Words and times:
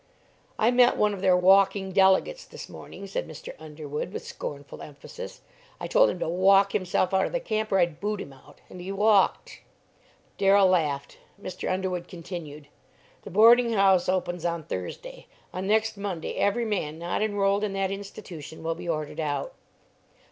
"I 0.57 0.71
met 0.71 0.97
one 0.97 1.13
of 1.13 1.21
their 1.21 1.37
'walking 1.37 1.91
delegates' 1.91 2.45
this 2.45 2.67
morning," 2.67 3.05
said 3.05 3.27
Mr. 3.27 3.53
Underwood, 3.59 4.11
with 4.13 4.25
scornful 4.25 4.81
emphasis; 4.81 5.41
"I 5.79 5.85
told 5.85 6.09
him 6.09 6.17
to 6.17 6.27
'walk' 6.27 6.71
himself 6.71 7.13
out 7.13 7.27
of 7.27 7.33
the 7.33 7.39
camp 7.39 7.71
or 7.71 7.77
I'd 7.77 7.99
boot 7.99 8.19
him 8.19 8.33
out; 8.33 8.61
and 8.67 8.81
he 8.81 8.91
walked!" 8.91 9.61
Darrell 10.39 10.65
laughed. 10.65 11.19
Mr. 11.39 11.71
Underwood 11.71 12.07
continued: 12.07 12.67
"The 13.21 13.29
boarding 13.29 13.73
house 13.73 14.09
opens 14.09 14.43
on 14.43 14.63
Thursday; 14.63 15.27
on 15.53 15.67
next 15.67 15.97
Monday 15.97 16.33
every 16.35 16.65
man 16.65 16.97
not 16.97 17.21
enrolled 17.21 17.63
in 17.63 17.73
that 17.73 17.91
institution 17.91 18.63
will 18.63 18.73
be 18.73 18.89
ordered 18.89 19.19
out." 19.19 19.53